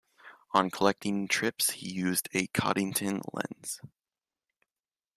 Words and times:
On 0.53 0.71
collecting 0.71 1.27
trips 1.27 1.73
he 1.73 1.91
used 1.93 2.27
a 2.33 2.47
Coddington 2.47 3.21
lens. 3.33 3.81